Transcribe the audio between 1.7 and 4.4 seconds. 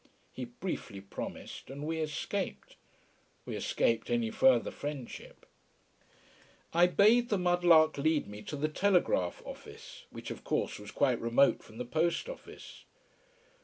we escaped. We escaped any